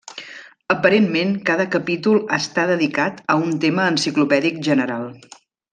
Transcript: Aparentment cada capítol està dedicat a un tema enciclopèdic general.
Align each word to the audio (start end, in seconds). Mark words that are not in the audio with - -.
Aparentment 0.75 1.35
cada 1.49 1.67
capítol 1.75 2.17
està 2.39 2.65
dedicat 2.73 3.21
a 3.35 3.39
un 3.45 3.53
tema 3.67 3.87
enciclopèdic 3.95 4.63
general. 4.71 5.07